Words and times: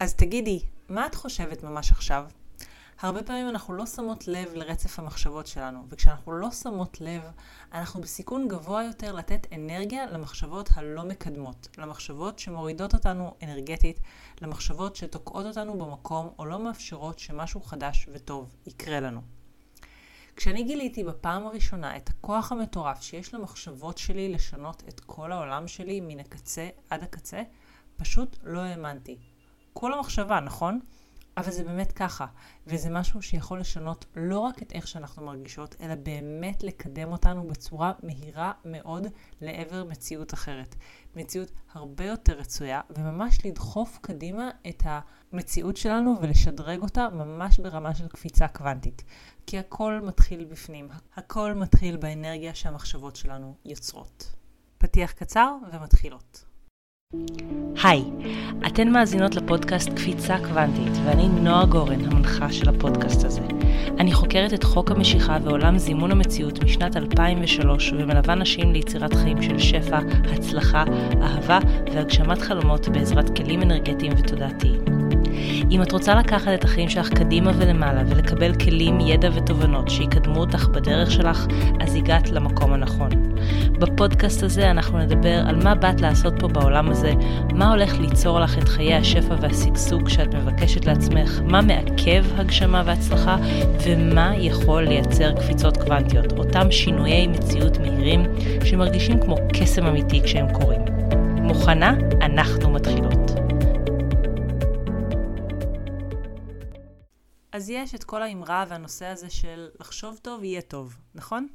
אז 0.00 0.14
תגידי, 0.14 0.60
מה 0.88 1.06
את 1.06 1.14
חושבת 1.14 1.62
ממש 1.62 1.90
עכשיו? 1.90 2.24
הרבה 3.00 3.22
פעמים 3.22 3.48
אנחנו 3.48 3.74
לא 3.74 3.86
שמות 3.86 4.28
לב 4.28 4.54
לרצף 4.54 4.98
המחשבות 4.98 5.46
שלנו, 5.46 5.84
וכשאנחנו 5.88 6.32
לא 6.32 6.50
שמות 6.50 7.00
לב, 7.00 7.22
אנחנו 7.72 8.00
בסיכון 8.00 8.48
גבוה 8.48 8.84
יותר 8.84 9.12
לתת 9.12 9.46
אנרגיה 9.52 10.06
למחשבות 10.06 10.70
הלא 10.74 11.04
מקדמות, 11.04 11.68
למחשבות 11.78 12.38
שמורידות 12.38 12.94
אותנו 12.94 13.34
אנרגטית, 13.42 14.00
למחשבות 14.42 14.96
שתוקעות 14.96 15.46
אותנו 15.46 15.78
במקום 15.78 16.30
או 16.38 16.46
לא 16.46 16.58
מאפשרות 16.58 17.18
שמשהו 17.18 17.60
חדש 17.60 18.08
וטוב 18.12 18.54
יקרה 18.66 19.00
לנו. 19.00 19.20
כשאני 20.36 20.62
גיליתי 20.62 21.04
בפעם 21.04 21.46
הראשונה 21.46 21.96
את 21.96 22.08
הכוח 22.08 22.52
המטורף 22.52 23.02
שיש 23.02 23.34
למחשבות 23.34 23.98
שלי 23.98 24.32
לשנות 24.32 24.82
את 24.88 25.00
כל 25.00 25.32
העולם 25.32 25.68
שלי 25.68 26.00
מן 26.00 26.20
הקצה 26.20 26.68
עד 26.90 27.02
הקצה, 27.02 27.42
פשוט 27.96 28.36
לא 28.42 28.60
האמנתי. 28.60 29.18
כל 29.72 29.94
המחשבה, 29.94 30.40
נכון? 30.40 30.80
אבל 31.38 31.50
זה 31.50 31.64
באמת 31.64 31.92
ככה, 31.92 32.26
וזה 32.66 32.90
משהו 32.90 33.22
שיכול 33.22 33.60
לשנות 33.60 34.04
לא 34.16 34.38
רק 34.38 34.62
את 34.62 34.72
איך 34.72 34.88
שאנחנו 34.88 35.26
מרגישות, 35.26 35.76
אלא 35.80 35.94
באמת 35.94 36.62
לקדם 36.62 37.12
אותנו 37.12 37.46
בצורה 37.46 37.92
מהירה 38.02 38.52
מאוד 38.64 39.06
לעבר 39.40 39.84
מציאות 39.84 40.34
אחרת. 40.34 40.74
מציאות 41.16 41.52
הרבה 41.72 42.04
יותר 42.04 42.32
רצויה, 42.32 42.80
וממש 42.96 43.46
לדחוף 43.46 43.98
קדימה 44.00 44.50
את 44.68 44.82
המציאות 44.84 45.76
שלנו 45.76 46.14
ולשדרג 46.20 46.82
אותה 46.82 47.08
ממש 47.08 47.60
ברמה 47.60 47.94
של 47.94 48.08
קפיצה 48.08 48.48
קוונטית. 48.48 49.04
כי 49.46 49.58
הכל 49.58 50.00
מתחיל 50.04 50.44
בפנים, 50.44 50.88
הכל 51.16 51.54
מתחיל 51.54 51.96
באנרגיה 51.96 52.54
שהמחשבות 52.54 53.16
שלנו 53.16 53.54
יוצרות. 53.64 54.34
פתיח 54.78 55.12
קצר 55.12 55.56
ומתחילות. 55.72 56.47
היי, 57.82 58.04
אתן 58.66 58.88
מאזינות 58.88 59.34
לפודקאסט 59.34 59.88
קפיצה 59.88 60.36
קוונטית, 60.38 60.92
ואני 61.04 61.28
נועה 61.28 61.66
גורן, 61.66 62.04
המנחה 62.04 62.52
של 62.52 62.68
הפודקאסט 62.68 63.24
הזה. 63.24 63.40
אני 63.98 64.12
חוקרת 64.12 64.54
את 64.54 64.64
חוק 64.64 64.90
המשיכה 64.90 65.38
ועולם 65.44 65.78
זימון 65.78 66.10
המציאות 66.10 66.64
משנת 66.64 66.96
2003, 66.96 67.92
ומלווה 67.92 68.34
נשים 68.34 68.72
ליצירת 68.72 69.14
חיים 69.14 69.42
של 69.42 69.58
שפע, 69.58 69.98
הצלחה, 70.32 70.84
אהבה 71.22 71.58
והגשמת 71.94 72.38
חלומות 72.38 72.88
בעזרת 72.88 73.36
כלים 73.36 73.62
אנרגטיים 73.62 74.12
ותודעתיים. 74.18 74.80
אם 75.70 75.82
את 75.82 75.92
רוצה 75.92 76.14
לקחת 76.14 76.54
את 76.54 76.64
החיים 76.64 76.88
שלך 76.88 77.08
קדימה 77.08 77.52
ולמעלה 77.58 78.02
ולקבל 78.06 78.54
כלים, 78.54 79.00
ידע 79.00 79.30
ותובנות 79.34 79.88
שיקדמו 79.88 80.40
אותך 80.40 80.68
בדרך 80.68 81.10
שלך, 81.10 81.46
אז 81.80 81.94
הגעת 81.94 82.30
למקום 82.30 82.72
הנכון. 82.72 83.27
בפודקאסט 83.78 84.42
הזה 84.42 84.70
אנחנו 84.70 84.98
נדבר 84.98 85.42
על 85.46 85.62
מה 85.64 85.74
באת 85.74 86.00
לעשות 86.00 86.34
פה 86.40 86.48
בעולם 86.48 86.90
הזה, 86.90 87.12
מה 87.54 87.70
הולך 87.70 87.98
ליצור 87.98 88.40
לך 88.40 88.58
את 88.58 88.68
חיי 88.68 88.94
השפע 88.94 89.34
והשגשוג 89.40 90.08
שאת 90.08 90.34
מבקשת 90.34 90.84
לעצמך, 90.84 91.40
מה 91.44 91.62
מעכב 91.62 92.24
הגשמה 92.36 92.82
והצלחה, 92.86 93.36
ומה 93.86 94.36
יכול 94.36 94.82
לייצר 94.82 95.32
קפיצות 95.32 95.76
קוונטיות, 95.76 96.32
אותם 96.32 96.70
שינויי 96.70 97.26
מציאות 97.26 97.78
מהירים 97.78 98.22
שמרגישים 98.64 99.20
כמו 99.20 99.36
קסם 99.52 99.86
אמיתי 99.86 100.22
כשהם 100.24 100.46
קורים. 100.52 100.80
מוכנה? 101.42 101.94
אנחנו 102.22 102.70
מתחילות. 102.70 103.30
אז 107.52 107.70
יש 107.70 107.94
את 107.94 108.04
כל 108.04 108.22
האמרה 108.22 108.64
והנושא 108.68 109.06
הזה 109.06 109.30
של 109.30 109.68
לחשוב 109.80 110.18
טוב 110.22 110.44
יהיה 110.44 110.60
טוב, 110.60 110.96
נכון? 111.14 111.46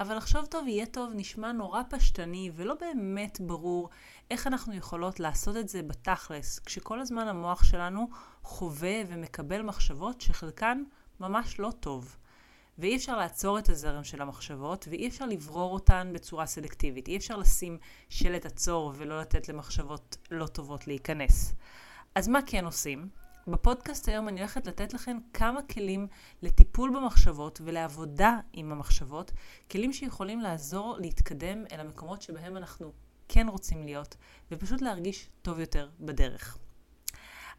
אבל 0.00 0.16
לחשוב 0.16 0.46
טוב 0.46 0.68
יהיה 0.68 0.86
טוב 0.86 1.10
נשמע 1.14 1.52
נורא 1.52 1.82
פשטני 1.90 2.50
ולא 2.54 2.74
באמת 2.80 3.40
ברור 3.40 3.88
איך 4.30 4.46
אנחנו 4.46 4.74
יכולות 4.74 5.20
לעשות 5.20 5.56
את 5.56 5.68
זה 5.68 5.82
בתכלס, 5.82 6.58
כשכל 6.58 7.00
הזמן 7.00 7.28
המוח 7.28 7.64
שלנו 7.64 8.08
חווה 8.42 9.02
ומקבל 9.08 9.62
מחשבות 9.62 10.20
שחלקן 10.20 10.82
ממש 11.20 11.60
לא 11.60 11.70
טוב. 11.80 12.16
ואי 12.78 12.96
אפשר 12.96 13.16
לעצור 13.16 13.58
את 13.58 13.68
הזרם 13.68 14.04
של 14.04 14.22
המחשבות, 14.22 14.88
ואי 14.90 15.08
אפשר 15.08 15.26
לברור 15.26 15.74
אותן 15.74 16.10
בצורה 16.14 16.46
סלקטיבית. 16.46 17.08
אי 17.08 17.16
אפשר 17.16 17.36
לשים 17.36 17.78
שלט 18.08 18.46
עצור 18.46 18.92
ולא 18.96 19.20
לתת 19.20 19.48
למחשבות 19.48 20.16
לא 20.30 20.46
טובות 20.46 20.86
להיכנס. 20.86 21.54
אז 22.14 22.28
מה 22.28 22.38
כן 22.46 22.64
עושים? 22.64 23.08
בפודקאסט 23.46 24.08
היום 24.08 24.28
אני 24.28 24.40
הולכת 24.40 24.66
לתת 24.66 24.94
לכם 24.94 25.18
כמה 25.34 25.62
כלים 25.62 26.06
לטיפול 26.42 26.90
במחשבות 26.96 27.60
ולעבודה 27.64 28.38
עם 28.52 28.72
המחשבות, 28.72 29.32
כלים 29.70 29.92
שיכולים 29.92 30.40
לעזור 30.40 30.96
להתקדם 30.98 31.64
אל 31.72 31.80
המקומות 31.80 32.22
שבהם 32.22 32.56
אנחנו 32.56 32.92
כן 33.28 33.48
רוצים 33.48 33.82
להיות, 33.82 34.16
ופשוט 34.50 34.82
להרגיש 34.82 35.28
טוב 35.42 35.60
יותר 35.60 35.88
בדרך. 36.00 36.58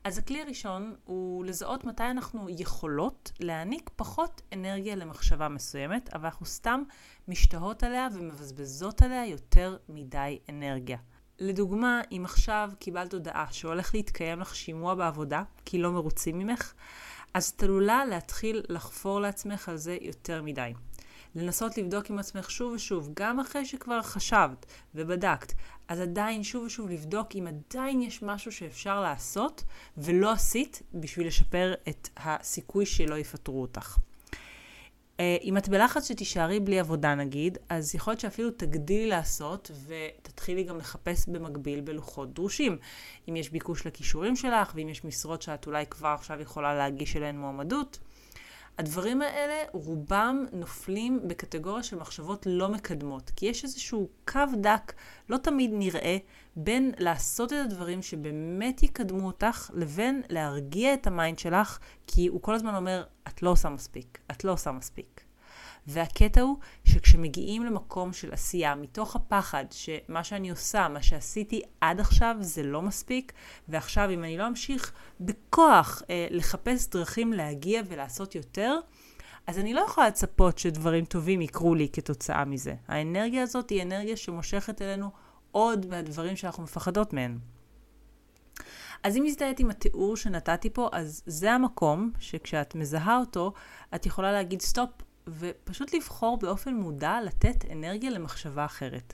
אז 0.03 0.17
הכלי 0.17 0.41
הראשון 0.41 0.95
הוא 1.03 1.45
לזהות 1.45 1.83
מתי 1.83 2.03
אנחנו 2.03 2.49
יכולות 2.49 3.31
להעניק 3.39 3.89
פחות 3.95 4.41
אנרגיה 4.53 4.95
למחשבה 4.95 5.49
מסוימת, 5.49 6.13
אבל 6.13 6.25
אנחנו 6.25 6.45
סתם 6.45 6.83
משתהות 7.27 7.83
עליה 7.83 8.07
ומבזבזות 8.13 9.01
עליה 9.01 9.25
יותר 9.25 9.77
מדי 9.89 10.39
אנרגיה. 10.49 10.97
לדוגמה, 11.39 12.01
אם 12.11 12.21
עכשיו 12.25 12.71
קיבלת 12.79 13.13
הודעה 13.13 13.45
שהולך 13.51 13.95
להתקיים 13.95 14.39
לך 14.39 14.55
שימוע 14.55 14.95
בעבודה, 14.95 15.43
כי 15.65 15.77
לא 15.77 15.91
מרוצים 15.91 16.39
ממך, 16.39 16.73
אז 17.33 17.53
את 17.55 17.63
עלולה 17.63 18.05
להתחיל 18.05 18.61
לחפור 18.69 19.21
לעצמך 19.21 19.69
על 19.69 19.77
זה 19.77 19.97
יותר 20.01 20.41
מדי. 20.41 20.73
לנסות 21.35 21.77
לבדוק 21.77 22.09
עם 22.09 22.19
עצמך 22.19 22.51
שוב 22.51 22.73
ושוב, 22.73 23.09
גם 23.13 23.39
אחרי 23.39 23.65
שכבר 23.65 24.01
חשבת 24.01 24.65
ובדקת, 24.95 25.53
אז 25.87 25.99
עדיין 25.99 26.43
שוב 26.43 26.63
ושוב 26.63 26.89
לבדוק 26.89 27.35
אם 27.35 27.47
עדיין 27.47 28.01
יש 28.01 28.23
משהו 28.23 28.51
שאפשר 28.51 29.01
לעשות 29.01 29.63
ולא 29.97 30.31
עשית 30.31 30.81
בשביל 30.93 31.27
לשפר 31.27 31.73
את 31.89 32.09
הסיכוי 32.17 32.85
שלא 32.85 33.15
יפטרו 33.15 33.61
אותך. 33.61 33.97
אם 35.19 35.57
את 35.57 35.69
בלחץ 35.69 36.07
שתישארי 36.07 36.59
בלי 36.59 36.79
עבודה 36.79 37.15
נגיד, 37.15 37.57
אז 37.69 37.95
יכול 37.95 38.11
להיות 38.11 38.19
שאפילו 38.19 38.51
תגדילי 38.51 39.07
לעשות 39.07 39.71
ותתחילי 39.87 40.63
גם 40.63 40.77
לחפש 40.77 41.27
במקביל 41.27 41.81
בלוחות 41.81 42.33
דרושים. 42.33 42.77
אם 43.29 43.35
יש 43.35 43.49
ביקוש 43.49 43.87
לכישורים 43.87 44.35
שלך, 44.35 44.71
ואם 44.75 44.89
יש 44.89 45.05
משרות 45.05 45.41
שאת 45.41 45.67
אולי 45.67 45.85
כבר 45.85 46.07
עכשיו 46.07 46.41
יכולה 46.41 46.75
להגיש 46.75 47.15
אליהן 47.15 47.37
מועמדות. 47.37 47.99
הדברים 48.77 49.21
האלה 49.21 49.63
רובם 49.71 50.45
נופלים 50.51 51.19
בקטגוריה 51.27 51.83
של 51.83 51.97
מחשבות 51.97 52.45
לא 52.49 52.69
מקדמות, 52.69 53.31
כי 53.35 53.45
יש 53.45 53.63
איזשהו 53.63 54.09
קו 54.27 54.39
דק, 54.61 54.93
לא 55.29 55.37
תמיד 55.37 55.71
נראה, 55.73 56.17
בין 56.55 56.91
לעשות 56.97 57.53
את 57.53 57.57
הדברים 57.65 58.01
שבאמת 58.01 58.83
יקדמו 58.83 59.27
אותך, 59.27 59.71
לבין 59.73 60.21
להרגיע 60.29 60.93
את 60.93 61.07
המיינד 61.07 61.39
שלך, 61.39 61.79
כי 62.07 62.27
הוא 62.27 62.41
כל 62.41 62.55
הזמן 62.55 62.75
אומר, 62.75 63.03
את 63.27 63.43
לא 63.43 63.49
עושה 63.49 63.69
מספיק, 63.69 64.19
את 64.31 64.43
לא 64.43 64.51
עושה 64.51 64.71
מספיק. 64.71 65.23
והקטע 65.87 66.41
הוא 66.41 66.57
שכשמגיעים 66.83 67.65
למקום 67.65 68.13
של 68.13 68.33
עשייה, 68.33 68.75
מתוך 68.75 69.15
הפחד 69.15 69.65
שמה 69.71 70.23
שאני 70.23 70.49
עושה, 70.49 70.87
מה 70.87 71.03
שעשיתי 71.03 71.61
עד 71.81 71.99
עכשיו 71.99 72.35
זה 72.39 72.63
לא 72.63 72.81
מספיק, 72.81 73.33
ועכשיו 73.67 74.09
אם 74.09 74.23
אני 74.23 74.37
לא 74.37 74.47
אמשיך 74.47 74.91
בכוח 75.19 76.01
אה, 76.09 76.27
לחפש 76.31 76.87
דרכים 76.87 77.33
להגיע 77.33 77.81
ולעשות 77.87 78.35
יותר, 78.35 78.79
אז 79.47 79.59
אני 79.59 79.73
לא 79.73 79.81
יכולה 79.81 80.07
לצפות 80.07 80.57
שדברים 80.57 81.05
טובים 81.05 81.41
יקרו 81.41 81.75
לי 81.75 81.89
כתוצאה 81.93 82.45
מזה. 82.45 82.75
האנרגיה 82.87 83.43
הזאת 83.43 83.69
היא 83.69 83.81
אנרגיה 83.81 84.17
שמושכת 84.17 84.81
אלינו 84.81 85.11
עוד 85.51 85.85
מהדברים 85.85 86.35
שאנחנו 86.35 86.63
מפחדות 86.63 87.13
מהם. 87.13 87.39
אז 89.03 89.17
אם 89.17 89.23
מזדהית 89.23 89.59
עם 89.59 89.69
התיאור 89.69 90.17
שנתתי 90.17 90.69
פה, 90.69 90.89
אז 90.91 91.23
זה 91.25 91.51
המקום 91.51 92.11
שכשאת 92.19 92.75
מזהה 92.75 93.17
אותו, 93.17 93.53
את 93.95 94.05
יכולה 94.05 94.31
להגיד 94.31 94.61
סטופ, 94.61 94.89
ופשוט 95.27 95.93
לבחור 95.93 96.37
באופן 96.37 96.73
מודע 96.73 97.17
לתת 97.25 97.65
אנרגיה 97.71 98.09
למחשבה 98.09 98.65
אחרת. 98.65 99.13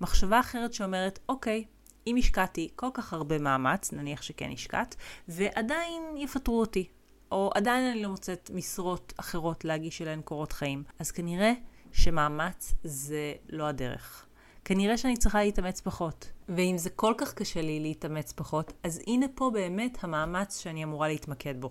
מחשבה 0.00 0.40
אחרת 0.40 0.72
שאומרת, 0.72 1.18
אוקיי, 1.28 1.64
אם 2.06 2.16
השקעתי 2.16 2.68
כל 2.76 2.88
כך 2.94 3.12
הרבה 3.12 3.38
מאמץ, 3.38 3.92
נניח 3.92 4.22
שכן 4.22 4.50
השקעת, 4.52 4.96
ועדיין 5.28 6.02
יפטרו 6.16 6.60
אותי, 6.60 6.88
או 7.32 7.50
עדיין 7.54 7.90
אני 7.90 8.02
לא 8.02 8.08
מוצאת 8.08 8.50
משרות 8.54 9.12
אחרות 9.16 9.64
להגיש 9.64 10.02
אליהן 10.02 10.20
קורות 10.20 10.52
חיים, 10.52 10.84
אז 10.98 11.10
כנראה 11.10 11.52
שמאמץ 11.92 12.74
זה 12.84 13.32
לא 13.48 13.64
הדרך. 13.64 14.26
כנראה 14.64 14.96
שאני 14.96 15.16
צריכה 15.16 15.44
להתאמץ 15.44 15.80
פחות. 15.80 16.32
ואם 16.48 16.74
זה 16.78 16.90
כל 16.90 17.14
כך 17.18 17.34
קשה 17.34 17.62
לי 17.62 17.80
להתאמץ 17.80 18.32
פחות, 18.32 18.72
אז 18.82 19.00
הנה 19.06 19.26
פה 19.34 19.50
באמת 19.52 19.98
המאמץ 20.04 20.58
שאני 20.60 20.84
אמורה 20.84 21.08
להתמקד 21.08 21.60
בו. 21.60 21.70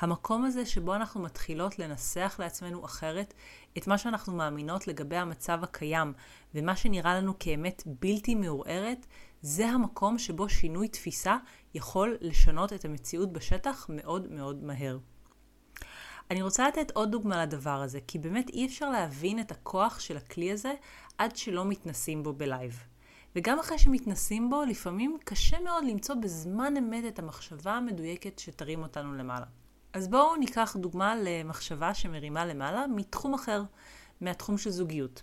המקום 0.00 0.44
הזה 0.44 0.66
שבו 0.66 0.94
אנחנו 0.94 1.22
מתחילות 1.22 1.78
לנסח 1.78 2.36
לעצמנו 2.38 2.84
אחרת 2.84 3.34
את 3.78 3.86
מה 3.86 3.98
שאנחנו 3.98 4.36
מאמינות 4.36 4.86
לגבי 4.86 5.16
המצב 5.16 5.60
הקיים 5.62 6.12
ומה 6.54 6.76
שנראה 6.76 7.14
לנו 7.14 7.38
כאמת 7.38 7.82
בלתי 7.86 8.34
מעורערת, 8.34 9.06
זה 9.42 9.66
המקום 9.66 10.18
שבו 10.18 10.48
שינוי 10.48 10.88
תפיסה 10.88 11.36
יכול 11.74 12.16
לשנות 12.20 12.72
את 12.72 12.84
המציאות 12.84 13.32
בשטח 13.32 13.86
מאוד 13.88 14.32
מאוד 14.32 14.64
מהר. 14.64 14.98
אני 16.30 16.42
רוצה 16.42 16.68
לתת 16.68 16.90
עוד 16.90 17.10
דוגמה 17.10 17.42
לדבר 17.42 17.82
הזה, 17.82 17.98
כי 18.06 18.18
באמת 18.18 18.50
אי 18.50 18.66
אפשר 18.66 18.90
להבין 18.90 19.40
את 19.40 19.50
הכוח 19.50 20.00
של 20.00 20.16
הכלי 20.16 20.52
הזה 20.52 20.72
עד 21.18 21.36
שלא 21.36 21.64
מתנסים 21.64 22.22
בו 22.22 22.32
בלייב. 22.32 22.91
וגם 23.36 23.58
אחרי 23.58 23.78
שמתנסים 23.78 24.50
בו, 24.50 24.62
לפעמים 24.64 25.18
קשה 25.24 25.60
מאוד 25.60 25.84
למצוא 25.84 26.14
בזמן 26.14 26.76
אמת 26.78 27.04
את 27.08 27.18
המחשבה 27.18 27.72
המדויקת 27.72 28.38
שתרים 28.38 28.82
אותנו 28.82 29.14
למעלה. 29.14 29.46
אז 29.92 30.08
בואו 30.08 30.36
ניקח 30.36 30.76
דוגמה 30.76 31.14
למחשבה 31.16 31.94
שמרימה 31.94 32.46
למעלה 32.46 32.86
מתחום 32.86 33.34
אחר, 33.34 33.62
מהתחום 34.20 34.58
של 34.58 34.70
זוגיות. 34.70 35.22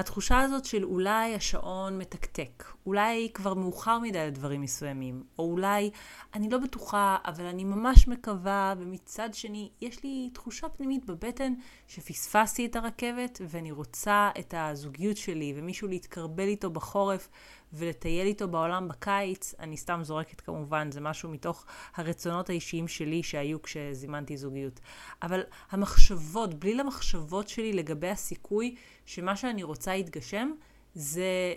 התחושה 0.00 0.38
הזאת 0.40 0.64
של 0.64 0.84
אולי 0.84 1.34
השעון 1.34 1.98
מתקתק, 1.98 2.64
אולי 2.86 3.30
כבר 3.34 3.54
מאוחר 3.54 3.98
מדי 3.98 4.26
לדברים 4.26 4.60
מסוימים, 4.60 5.22
או 5.38 5.50
אולי 5.50 5.90
אני 6.34 6.50
לא 6.50 6.58
בטוחה, 6.58 7.16
אבל 7.24 7.44
אני 7.44 7.64
ממש 7.64 8.08
מקווה, 8.08 8.74
ומצד 8.78 9.34
שני, 9.34 9.70
יש 9.80 10.02
לי 10.04 10.30
תחושה 10.32 10.68
פנימית 10.68 11.04
בבטן 11.06 11.54
שפספסתי 11.86 12.66
את 12.66 12.76
הרכבת, 12.76 13.40
ואני 13.48 13.72
רוצה 13.72 14.30
את 14.38 14.54
הזוגיות 14.56 15.16
שלי, 15.16 15.54
ומישהו 15.56 15.88
להתקרבל 15.88 16.48
איתו 16.48 16.70
בחורף, 16.70 17.28
ולטייל 17.72 18.26
איתו 18.26 18.48
בעולם 18.48 18.88
בקיץ. 18.88 19.54
אני 19.58 19.76
סתם 19.76 20.00
זורקת 20.02 20.40
כמובן, 20.40 20.90
זה 20.90 21.00
משהו 21.00 21.30
מתוך 21.30 21.64
הרצונות 21.94 22.50
האישיים 22.50 22.88
שלי 22.88 23.22
שהיו 23.22 23.62
כשזימנתי 23.62 24.36
זוגיות. 24.36 24.80
אבל 25.22 25.40
המחשבות, 25.70 26.54
בלי 26.54 26.74
למחשבות 26.74 27.48
שלי 27.48 27.72
לגבי 27.72 28.08
הסיכוי 28.08 28.74
שמה 29.06 29.36
שאני 29.36 29.62
רוצה 29.62 29.94
יתגשם, 29.94 30.50
זה 30.94 31.54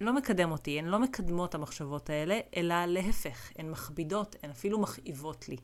לא 0.00 0.12
מקדם 0.12 0.52
אותי, 0.52 0.78
הן 0.78 0.84
לא 0.84 0.98
מקדמות 0.98 1.54
המחשבות 1.54 2.10
האלה, 2.10 2.40
אלא 2.56 2.84
להפך, 2.86 3.50
הן 3.58 3.70
מכבידות, 3.70 4.36
הן 4.42 4.50
אפילו 4.50 4.78
מכאיבות 4.78 5.48
לי. 5.48 5.56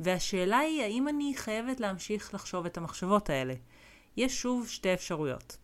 והשאלה 0.00 0.58
היא, 0.58 0.82
האם 0.82 1.08
אני 1.08 1.32
חייבת 1.36 1.80
להמשיך 1.80 2.34
לחשוב 2.34 2.66
את 2.66 2.76
המחשבות 2.76 3.30
האלה? 3.30 3.54
יש 4.16 4.42
שוב 4.42 4.68
שתי 4.68 4.94
אפשרויות. 4.94 5.56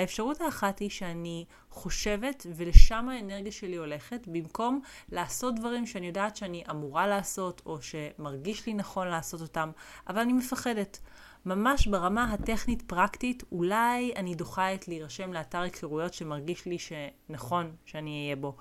האפשרות 0.00 0.40
האחת 0.40 0.78
היא 0.78 0.90
שאני 0.90 1.44
חושבת 1.70 2.46
ולשם 2.56 3.08
האנרגיה 3.08 3.52
שלי 3.52 3.76
הולכת, 3.76 4.20
במקום 4.26 4.80
לעשות 5.12 5.54
דברים 5.54 5.86
שאני 5.86 6.06
יודעת 6.06 6.36
שאני 6.36 6.64
אמורה 6.70 7.06
לעשות, 7.06 7.62
או 7.66 7.78
שמרגיש 7.82 8.66
לי 8.66 8.74
נכון 8.74 9.08
לעשות 9.08 9.40
אותם, 9.40 9.70
אבל 10.08 10.18
אני 10.18 10.32
מפחדת. 10.32 11.00
ממש 11.46 11.86
ברמה 11.86 12.32
הטכנית-פרקטית, 12.32 13.42
אולי 13.52 14.12
אני 14.16 14.34
דוחה 14.34 14.74
את 14.74 14.88
להירשם 14.88 15.32
לאתר 15.32 15.60
היכרויות 15.60 16.14
שמרגיש 16.14 16.66
לי 16.66 16.78
שנכון 16.78 17.76
שאני 17.84 18.24
אהיה 18.24 18.36
בו. 18.36 18.56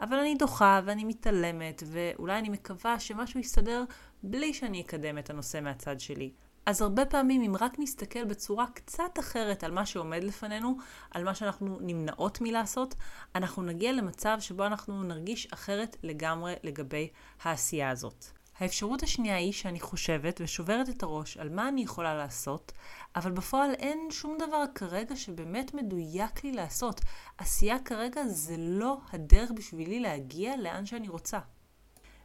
אבל 0.00 0.16
אני 0.16 0.34
דוחה 0.34 0.80
ואני 0.84 1.04
מתעלמת, 1.04 1.82
ואולי 1.86 2.38
אני 2.38 2.48
מקווה 2.48 3.00
שמשהו 3.00 3.40
יסתדר 3.40 3.84
בלי 4.22 4.54
שאני 4.54 4.80
אקדם 4.80 5.18
את 5.18 5.30
הנושא 5.30 5.60
מהצד 5.60 6.00
שלי. 6.00 6.30
אז 6.66 6.82
הרבה 6.82 7.06
פעמים 7.06 7.42
אם 7.42 7.54
רק 7.60 7.78
נסתכל 7.78 8.24
בצורה 8.24 8.66
קצת 8.74 9.18
אחרת 9.18 9.64
על 9.64 9.70
מה 9.70 9.86
שעומד 9.86 10.24
לפנינו, 10.24 10.76
על 11.10 11.24
מה 11.24 11.34
שאנחנו 11.34 11.78
נמנעות 11.80 12.40
מלעשות, 12.40 12.94
אנחנו 13.34 13.62
נגיע 13.62 13.92
למצב 13.92 14.36
שבו 14.40 14.66
אנחנו 14.66 15.02
נרגיש 15.02 15.46
אחרת 15.52 15.96
לגמרי 16.02 16.54
לגבי 16.62 17.08
העשייה 17.42 17.90
הזאת. 17.90 18.24
האפשרות 18.58 19.02
השנייה 19.02 19.36
היא 19.36 19.52
שאני 19.52 19.80
חושבת 19.80 20.40
ושוברת 20.44 20.88
את 20.88 21.02
הראש 21.02 21.36
על 21.36 21.48
מה 21.48 21.68
אני 21.68 21.82
יכולה 21.82 22.14
לעשות, 22.14 22.72
אבל 23.16 23.30
בפועל 23.32 23.70
אין 23.70 24.08
שום 24.10 24.38
דבר 24.38 24.64
כרגע 24.74 25.16
שבאמת 25.16 25.74
מדויק 25.74 26.44
לי 26.44 26.52
לעשות. 26.52 27.00
עשייה 27.38 27.78
כרגע 27.78 28.26
זה 28.26 28.54
לא 28.58 28.96
הדרך 29.12 29.50
בשבילי 29.50 30.00
להגיע 30.00 30.56
לאן 30.56 30.86
שאני 30.86 31.08
רוצה. 31.08 31.38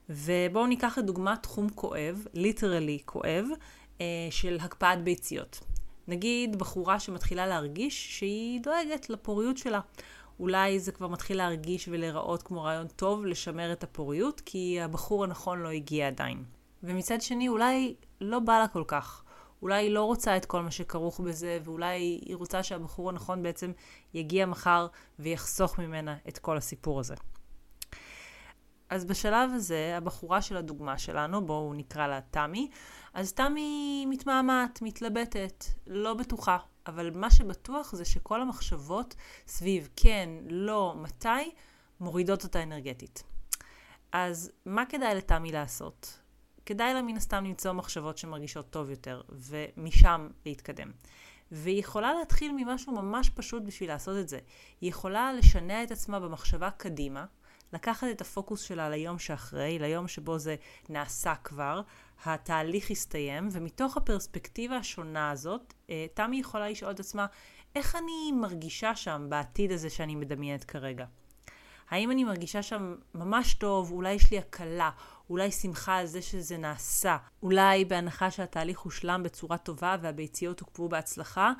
ובואו 0.09 0.67
ניקח 0.67 0.97
לדוגמה 0.97 1.37
תחום 1.37 1.69
כואב, 1.69 2.25
ליטרלי 2.33 2.99
כואב, 3.05 3.45
של 4.29 4.57
הקפאת 4.61 5.03
ביציות. 5.03 5.59
נגיד 6.07 6.59
בחורה 6.59 6.99
שמתחילה 6.99 7.47
להרגיש 7.47 8.19
שהיא 8.19 8.61
דואגת 8.61 9.09
לפוריות 9.09 9.57
שלה. 9.57 9.79
אולי 10.39 10.79
זה 10.79 10.91
כבר 10.91 11.07
מתחיל 11.07 11.37
להרגיש 11.37 11.87
ולהיראות 11.91 12.43
כמו 12.43 12.63
רעיון 12.63 12.87
טוב 12.87 13.25
לשמר 13.25 13.71
את 13.71 13.83
הפוריות, 13.83 14.41
כי 14.45 14.81
הבחור 14.81 15.23
הנכון 15.23 15.59
לא 15.59 15.69
הגיע 15.69 16.07
עדיין. 16.07 16.43
ומצד 16.83 17.21
שני, 17.21 17.47
אולי 17.47 17.95
לא 18.21 18.39
בא 18.39 18.59
לה 18.59 18.67
כל 18.67 18.83
כך. 18.87 19.23
אולי 19.61 19.83
היא 19.83 19.91
לא 19.91 20.03
רוצה 20.03 20.37
את 20.37 20.45
כל 20.45 20.61
מה 20.61 20.71
שכרוך 20.71 21.19
בזה, 21.19 21.59
ואולי 21.63 21.97
היא 21.97 22.35
רוצה 22.35 22.63
שהבחור 22.63 23.09
הנכון 23.09 23.43
בעצם 23.43 23.71
יגיע 24.13 24.45
מחר 24.45 24.87
ויחסוך 25.19 25.79
ממנה 25.79 26.15
את 26.27 26.37
כל 26.37 26.57
הסיפור 26.57 26.99
הזה. 26.99 27.15
אז 28.89 29.05
בשלב 29.05 29.49
הזה, 29.53 29.93
הבחורה 29.97 30.41
של 30.41 30.57
הדוגמה 30.57 30.97
שלנו, 30.97 31.45
בואו 31.45 31.73
נקרא 31.73 32.07
לה 32.07 32.19
תמי, 32.21 32.69
אז 33.13 33.33
תמי 33.33 34.05
מתמהמהת, 34.09 34.81
מתלבטת, 34.81 35.65
לא 35.87 36.13
בטוחה. 36.13 36.57
אבל 36.87 37.11
מה 37.15 37.31
שבטוח 37.31 37.95
זה 37.95 38.05
שכל 38.05 38.41
המחשבות 38.41 39.15
סביב 39.47 39.89
כן, 39.95 40.29
לא, 40.49 40.95
מתי, 40.97 41.51
מורידות 41.99 42.43
אותה 42.43 42.63
אנרגטית. 42.63 43.23
אז 44.11 44.51
מה 44.65 44.85
כדאי 44.85 45.15
לתמי 45.15 45.51
לעשות? 45.51 46.19
כדאי 46.65 46.93
לה 46.93 47.01
מן 47.01 47.17
הסתם 47.17 47.45
למצוא 47.45 47.71
מחשבות 47.71 48.17
שמרגישות 48.17 48.69
טוב 48.69 48.89
יותר, 48.89 49.21
ומשם 49.29 50.27
להתקדם. 50.45 50.91
והיא 51.51 51.79
יכולה 51.79 52.13
להתחיל 52.13 52.51
ממשהו 52.57 52.93
ממש 52.93 53.29
פשוט 53.29 53.63
בשביל 53.63 53.89
לעשות 53.89 54.17
את 54.17 54.29
זה. 54.29 54.39
היא 54.81 54.89
יכולה 54.89 55.33
לשנע 55.33 55.83
את 55.83 55.91
עצמה 55.91 56.19
במחשבה 56.19 56.71
קדימה, 56.71 57.25
לקחת 57.73 58.07
את 58.11 58.21
הפוקוס 58.21 58.61
שלה 58.61 58.89
ליום 58.89 59.19
שאחרי, 59.19 59.79
ליום 59.79 60.07
שבו 60.07 60.39
זה 60.39 60.55
נעשה 60.89 61.35
כבר, 61.35 61.81
התהליך 62.25 62.91
הסתיים, 62.91 63.49
ומתוך 63.51 63.97
הפרספקטיבה 63.97 64.77
השונה 64.77 65.31
הזאת, 65.31 65.73
אה, 65.89 66.05
תמי 66.13 66.39
יכולה 66.39 66.69
לשאול 66.69 66.91
את 66.91 66.99
עצמה, 66.99 67.25
איך 67.75 67.95
אני 67.95 68.31
מרגישה 68.31 68.95
שם 68.95 69.25
בעתיד 69.29 69.71
הזה 69.71 69.89
שאני 69.89 70.15
מדמיינת 70.15 70.63
כרגע? 70.63 71.05
האם 71.89 72.11
אני 72.11 72.23
מרגישה 72.23 72.63
שם 72.63 72.95
ממש 73.15 73.53
טוב, 73.53 73.91
אולי 73.91 74.13
יש 74.13 74.31
לי 74.31 74.37
הקלה, 74.37 74.89
אולי 75.29 75.51
שמחה 75.51 75.95
על 75.95 76.05
זה 76.05 76.21
שזה 76.21 76.57
נעשה, 76.57 77.17
אולי 77.43 77.85
בהנחה 77.85 78.31
שהתהליך 78.31 78.79
הושלם 78.79 79.23
בצורה 79.23 79.57
טובה 79.57 79.95
והביציות 80.01 80.59
הוקפאו 80.59 80.89
בהצלחה, 80.89 81.51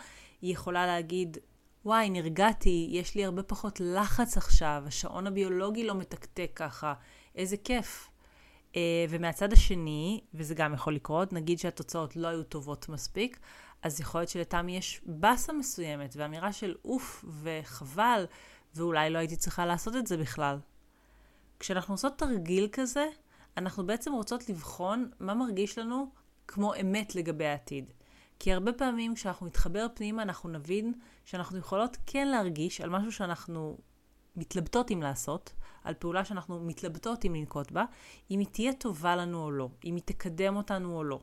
היא 0.41 0.53
יכולה 0.53 0.85
להגיד, 0.85 1.37
וואי, 1.85 2.09
נרגעתי, 2.09 2.87
יש 2.91 3.15
לי 3.15 3.25
הרבה 3.25 3.43
פחות 3.43 3.79
לחץ 3.79 4.37
עכשיו, 4.37 4.83
השעון 4.87 5.27
הביולוגי 5.27 5.83
לא 5.83 5.95
מתקתק 5.95 6.51
ככה, 6.55 6.93
איזה 7.35 7.57
כיף. 7.57 8.09
Uh, 8.69 8.75
ומהצד 9.09 9.53
השני, 9.53 10.21
וזה 10.33 10.55
גם 10.55 10.73
יכול 10.73 10.95
לקרות, 10.95 11.33
נגיד 11.33 11.59
שהתוצאות 11.59 12.15
לא 12.15 12.27
היו 12.27 12.43
טובות 12.43 12.89
מספיק, 12.89 13.39
אז 13.81 14.01
יכול 14.01 14.21
להיות 14.21 14.29
שלתמי 14.29 14.77
יש 14.77 15.01
באסה 15.05 15.53
מסוימת, 15.53 16.13
ואמירה 16.17 16.53
של 16.53 16.75
אוף 16.85 17.25
וחבל, 17.41 18.25
ואולי 18.75 19.09
לא 19.09 19.17
הייתי 19.17 19.35
צריכה 19.35 19.65
לעשות 19.65 19.95
את 19.95 20.07
זה 20.07 20.17
בכלל. 20.17 20.59
כשאנחנו 21.59 21.93
עושות 21.93 22.17
תרגיל 22.17 22.67
כזה, 22.71 23.07
אנחנו 23.57 23.85
בעצם 23.87 24.13
רוצות 24.13 24.49
לבחון 24.49 25.09
מה 25.19 25.33
מרגיש 25.33 25.77
לנו 25.77 26.11
כמו 26.47 26.73
אמת 26.81 27.15
לגבי 27.15 27.45
העתיד. 27.45 27.91
כי 28.39 28.53
הרבה 28.53 28.73
פעמים 28.73 29.15
כשאנחנו 29.15 29.45
נתחבר 29.45 29.87
פנימה 29.93 30.21
אנחנו 30.21 30.49
נבין 30.49 30.93
שאנחנו 31.25 31.57
יכולות 31.57 31.97
כן 32.05 32.27
להרגיש 32.27 32.81
על 32.81 32.89
משהו 32.89 33.11
שאנחנו 33.11 33.77
מתלבטות 34.35 34.91
אם 34.91 35.01
לעשות, 35.01 35.53
על 35.83 35.93
פעולה 35.93 36.25
שאנחנו 36.25 36.59
מתלבטות 36.59 37.25
אם 37.25 37.35
לנקוט 37.35 37.71
בה, 37.71 37.85
אם 38.31 38.39
היא 38.39 38.47
תהיה 38.51 38.73
טובה 38.73 39.15
לנו 39.15 39.43
או 39.43 39.51
לא, 39.51 39.69
אם 39.85 39.95
היא 39.95 40.03
תקדם 40.05 40.55
אותנו 40.55 40.97
או 40.97 41.03
לא. 41.03 41.19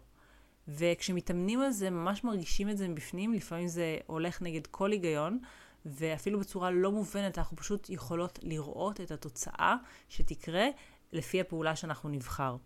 וכשמתאמנים 0.68 1.60
על 1.60 1.70
זה, 1.70 1.90
ממש 1.90 2.24
מרגישים 2.24 2.70
את 2.70 2.78
זה 2.78 2.88
מבפנים, 2.88 3.32
לפעמים 3.32 3.68
זה 3.68 3.98
הולך 4.06 4.42
נגד 4.42 4.66
כל 4.66 4.92
היגיון, 4.92 5.38
ואפילו 5.86 6.40
בצורה 6.40 6.70
לא 6.70 6.92
מובנת, 6.92 7.38
אנחנו 7.38 7.56
פשוט 7.56 7.90
יכולות 7.90 8.38
לראות 8.42 9.00
את 9.00 9.10
התוצאה 9.10 9.76
שתקרה 10.08 10.66
לפי 11.12 11.40
הפעולה 11.40 11.76
שאנחנו 11.76 12.08
נבחר. 12.08 12.56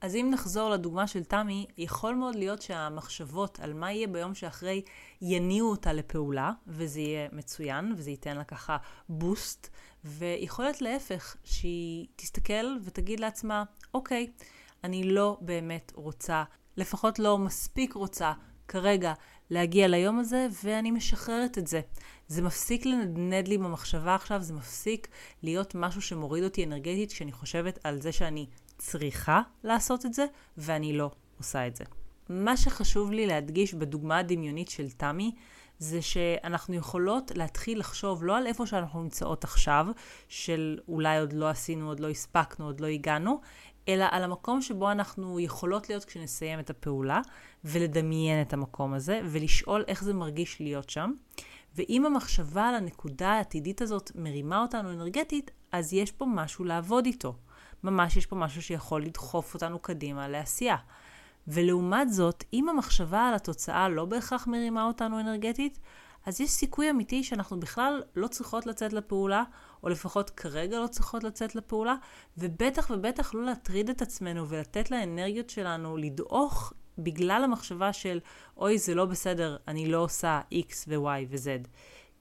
אז 0.00 0.16
אם 0.16 0.28
נחזור 0.32 0.70
לדוגמה 0.70 1.06
של 1.06 1.24
תמי, 1.24 1.66
יכול 1.78 2.14
מאוד 2.14 2.34
להיות 2.34 2.62
שהמחשבות 2.62 3.60
על 3.60 3.74
מה 3.74 3.92
יהיה 3.92 4.06
ביום 4.06 4.34
שאחרי 4.34 4.82
יניעו 5.22 5.70
אותה 5.70 5.92
לפעולה, 5.92 6.52
וזה 6.66 7.00
יהיה 7.00 7.28
מצוין, 7.32 7.94
וזה 7.96 8.10
ייתן 8.10 8.36
לה 8.36 8.44
ככה 8.44 8.76
בוסט, 9.08 9.68
ויכול 10.04 10.64
להיות 10.64 10.82
להפך, 10.82 11.36
שהיא 11.44 12.06
תסתכל 12.16 12.76
ותגיד 12.84 13.20
לעצמה, 13.20 13.64
אוקיי, 13.94 14.30
אני 14.84 15.04
לא 15.04 15.38
באמת 15.40 15.92
רוצה, 15.94 16.44
לפחות 16.76 17.18
לא 17.18 17.38
מספיק 17.38 17.94
רוצה 17.94 18.32
כרגע 18.68 19.12
להגיע 19.50 19.88
ליום 19.88 20.18
הזה, 20.18 20.46
ואני 20.64 20.90
משחררת 20.90 21.58
את 21.58 21.66
זה. 21.66 21.80
זה 22.28 22.42
מפסיק 22.42 22.86
לנדנד 22.86 23.48
לי 23.48 23.58
במחשבה 23.58 24.14
עכשיו, 24.14 24.42
זה 24.42 24.54
מפסיק 24.54 25.08
להיות 25.42 25.74
משהו 25.74 26.02
שמוריד 26.02 26.44
אותי 26.44 26.64
אנרגטית 26.64 27.12
כשאני 27.12 27.32
חושבת 27.32 27.78
על 27.84 28.00
זה 28.00 28.12
שאני 28.12 28.46
צריכה 28.80 29.42
לעשות 29.64 30.06
את 30.06 30.14
זה, 30.14 30.26
ואני 30.56 30.92
לא 30.92 31.10
עושה 31.38 31.66
את 31.66 31.76
זה. 31.76 31.84
מה 32.28 32.56
שחשוב 32.56 33.10
לי 33.12 33.26
להדגיש 33.26 33.74
בדוגמה 33.74 34.18
הדמיונית 34.18 34.68
של 34.68 34.90
תמי, 34.90 35.34
זה 35.78 36.02
שאנחנו 36.02 36.74
יכולות 36.74 37.32
להתחיל 37.34 37.78
לחשוב 37.78 38.24
לא 38.24 38.36
על 38.36 38.46
איפה 38.46 38.66
שאנחנו 38.66 39.02
נמצאות 39.02 39.44
עכשיו, 39.44 39.86
של 40.28 40.78
אולי 40.88 41.18
עוד 41.18 41.32
לא 41.32 41.48
עשינו, 41.48 41.88
עוד 41.88 42.00
לא 42.00 42.08
הספקנו, 42.08 42.66
עוד 42.66 42.80
לא 42.80 42.86
הגענו, 42.86 43.40
אלא 43.88 44.04
על 44.10 44.24
המקום 44.24 44.62
שבו 44.62 44.90
אנחנו 44.90 45.40
יכולות 45.40 45.88
להיות 45.88 46.04
כשנסיים 46.04 46.58
את 46.60 46.70
הפעולה, 46.70 47.20
ולדמיין 47.64 48.42
את 48.42 48.52
המקום 48.52 48.94
הזה, 48.94 49.20
ולשאול 49.24 49.84
איך 49.88 50.04
זה 50.04 50.14
מרגיש 50.14 50.60
להיות 50.60 50.90
שם. 50.90 51.12
ואם 51.76 52.06
המחשבה 52.06 52.68
על 52.68 52.74
הנקודה 52.74 53.30
העתידית 53.30 53.82
הזאת 53.82 54.12
מרימה 54.14 54.62
אותנו 54.62 54.92
אנרגטית, 54.92 55.50
אז 55.72 55.92
יש 55.92 56.10
פה 56.10 56.26
משהו 56.26 56.64
לעבוד 56.64 57.06
איתו. 57.06 57.34
ממש 57.84 58.16
יש 58.16 58.26
פה 58.26 58.36
משהו 58.36 58.62
שיכול 58.62 59.02
לדחוף 59.02 59.54
אותנו 59.54 59.78
קדימה 59.78 60.28
לעשייה. 60.28 60.76
ולעומת 61.48 62.12
זאת, 62.12 62.44
אם 62.52 62.68
המחשבה 62.68 63.28
על 63.28 63.34
התוצאה 63.34 63.88
לא 63.88 64.04
בהכרח 64.04 64.46
מרימה 64.46 64.84
אותנו 64.84 65.20
אנרגטית, 65.20 65.78
אז 66.26 66.40
יש 66.40 66.50
סיכוי 66.50 66.90
אמיתי 66.90 67.24
שאנחנו 67.24 67.60
בכלל 67.60 68.02
לא 68.16 68.28
צריכות 68.28 68.66
לצאת 68.66 68.92
לפעולה, 68.92 69.42
או 69.82 69.88
לפחות 69.88 70.30
כרגע 70.30 70.78
לא 70.78 70.86
צריכות 70.86 71.24
לצאת 71.24 71.54
לפעולה, 71.54 71.94
ובטח 72.38 72.90
ובטח 72.90 73.34
לא 73.34 73.44
להטריד 73.44 73.90
את 73.90 74.02
עצמנו 74.02 74.48
ולתת 74.48 74.90
לאנרגיות 74.90 75.50
שלנו 75.50 75.96
לדעוך 75.96 76.72
בגלל 76.98 77.44
המחשבה 77.44 77.92
של 77.92 78.20
אוי 78.56 78.78
זה 78.78 78.94
לא 78.94 79.04
בסדר, 79.04 79.56
אני 79.68 79.92
לא 79.92 79.98
עושה 79.98 80.40
x 80.52 80.72
ו-y 80.88 81.26
ו-z. 81.30 81.68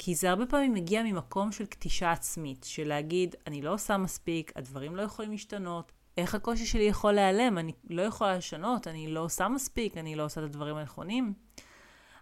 כי 0.01 0.15
זה 0.15 0.29
הרבה 0.29 0.45
פעמים 0.45 0.73
מגיע 0.73 1.03
ממקום 1.03 1.51
של 1.51 1.65
כתישה 1.65 2.11
עצמית, 2.11 2.63
של 2.63 2.87
להגיד 2.87 3.35
אני 3.47 3.61
לא 3.61 3.73
עושה 3.73 3.97
מספיק, 3.97 4.51
הדברים 4.55 4.95
לא 4.95 5.01
יכולים 5.01 5.31
להשתנות, 5.31 5.91
איך 6.17 6.35
הקושי 6.35 6.65
שלי 6.65 6.83
יכול 6.83 7.11
להיעלם, 7.11 7.57
אני 7.57 7.71
לא 7.89 8.01
יכולה 8.01 8.37
לשנות, 8.37 8.87
אני 8.87 9.07
לא 9.07 9.19
עושה 9.19 9.47
מספיק, 9.47 9.97
אני 9.97 10.15
לא 10.15 10.25
עושה 10.25 10.41
את 10.41 10.45
הדברים 10.45 10.75
הנכונים. 10.75 11.33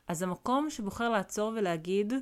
אז 0.08 0.22
המקום 0.22 0.70
שבוחר 0.70 1.10
לעצור 1.10 1.54
ולהגיד, 1.56 2.14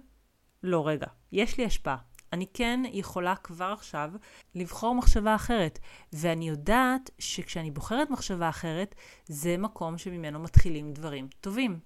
לא, 0.64 0.88
רגע, 0.88 1.08
יש 1.32 1.58
לי 1.58 1.66
השפעה. 1.66 1.98
אני 2.34 2.46
כן 2.54 2.80
יכולה 2.92 3.36
כבר 3.36 3.74
עכשיו 3.74 4.12
לבחור 4.56 4.96
מחשבה 4.96 5.36
אחרת, 5.36 5.80
ואני 6.14 6.50
יודעת 6.50 7.10
שכשאני 7.20 7.72
בוחרת 7.72 8.10
מחשבה 8.10 8.50
אחרת, 8.50 8.96
זה 9.26 9.58
מקום 9.58 9.98
שממנו 9.98 10.40
מתחילים 10.40 10.94
דברים 10.94 11.28
טובים. 11.42 11.80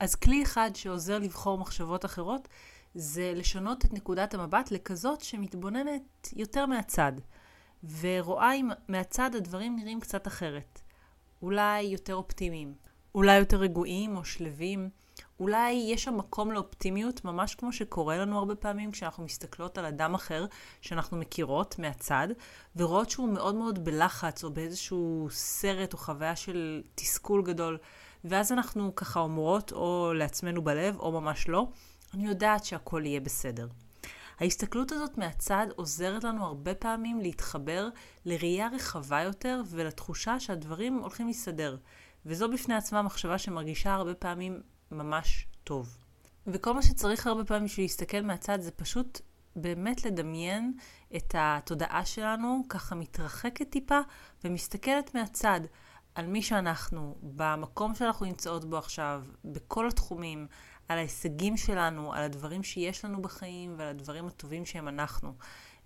אז 0.00 0.14
כלי 0.14 0.42
אחד 0.42 0.70
שעוזר 0.74 1.18
לבחור 1.18 1.58
מחשבות 1.58 2.04
אחרות, 2.04 2.48
זה 2.94 3.32
לשנות 3.36 3.84
את 3.84 3.92
נקודת 3.92 4.34
המבט 4.34 4.70
לכזאת 4.70 5.20
שמתבוננת 5.20 6.28
יותר 6.36 6.66
מהצד, 6.66 7.12
ורואה 8.00 8.54
אם 8.54 8.70
מהצד 8.88 9.34
הדברים 9.34 9.76
נראים 9.76 10.00
קצת 10.00 10.26
אחרת. 10.26 10.80
אולי 11.42 11.82
יותר 11.82 12.14
אופטימיים, 12.14 12.74
אולי 13.14 13.38
יותר 13.38 13.56
רגועים 13.56 14.16
או 14.16 14.24
שלווים. 14.24 14.90
אולי 15.40 15.72
יש 15.72 16.04
שם 16.04 16.16
מקום 16.16 16.52
לאופטימיות, 16.52 17.24
ממש 17.24 17.54
כמו 17.54 17.72
שקורה 17.72 18.16
לנו 18.16 18.38
הרבה 18.38 18.54
פעמים 18.54 18.90
כשאנחנו 18.90 19.24
מסתכלות 19.24 19.78
על 19.78 19.84
אדם 19.84 20.14
אחר 20.14 20.46
שאנחנו 20.80 21.16
מכירות 21.16 21.78
מהצד, 21.78 22.28
ורואות 22.76 23.10
שהוא 23.10 23.28
מאוד 23.28 23.54
מאוד 23.54 23.84
בלחץ 23.84 24.44
או 24.44 24.50
באיזשהו 24.50 25.28
סרט 25.30 25.92
או 25.92 25.98
חוויה 25.98 26.36
של 26.36 26.82
תסכול 26.94 27.42
גדול, 27.42 27.78
ואז 28.24 28.52
אנחנו 28.52 28.94
ככה 28.94 29.20
אומרות 29.20 29.72
או 29.72 30.12
לעצמנו 30.14 30.62
בלב 30.62 30.96
או 30.98 31.12
ממש 31.12 31.48
לא, 31.48 31.66
אני 32.14 32.26
יודעת 32.26 32.64
שהכל 32.64 33.02
יהיה 33.04 33.20
בסדר. 33.20 33.68
ההסתכלות 34.40 34.92
הזאת 34.92 35.18
מהצד 35.18 35.66
עוזרת 35.76 36.24
לנו 36.24 36.44
הרבה 36.44 36.74
פעמים 36.74 37.20
להתחבר 37.20 37.88
לראייה 38.24 38.68
רחבה 38.68 39.20
יותר 39.20 39.62
ולתחושה 39.66 40.40
שהדברים 40.40 40.98
הולכים 40.98 41.26
להסתדר. 41.26 41.76
וזו 42.26 42.50
בפני 42.50 42.74
עצמה 42.74 43.02
מחשבה 43.02 43.38
שמרגישה 43.38 43.94
הרבה 43.94 44.14
פעמים 44.14 44.60
ממש 44.90 45.46
טוב. 45.64 45.98
וכל 46.46 46.74
מה 46.74 46.82
שצריך 46.82 47.26
הרבה 47.26 47.44
פעמים 47.44 47.64
בשביל 47.64 47.84
להסתכל 47.84 48.20
מהצד 48.20 48.60
זה 48.60 48.70
פשוט 48.70 49.20
באמת 49.56 50.04
לדמיין 50.04 50.72
את 51.16 51.34
התודעה 51.38 52.04
שלנו 52.04 52.62
ככה 52.68 52.94
מתרחקת 52.94 53.70
טיפה 53.70 53.98
ומסתכלת 54.44 55.14
מהצד 55.14 55.60
על 56.14 56.26
מי 56.26 56.42
שאנחנו, 56.42 57.16
במקום 57.22 57.94
שאנחנו 57.94 58.26
נמצאות 58.26 58.64
בו 58.64 58.78
עכשיו, 58.78 59.22
בכל 59.44 59.88
התחומים, 59.88 60.46
על 60.92 60.98
ההישגים 60.98 61.56
שלנו, 61.56 62.12
על 62.12 62.22
הדברים 62.22 62.62
שיש 62.62 63.04
לנו 63.04 63.22
בחיים 63.22 63.74
ועל 63.78 63.88
הדברים 63.88 64.26
הטובים 64.26 64.66
שהם 64.66 64.88
אנחנו. 64.88 65.34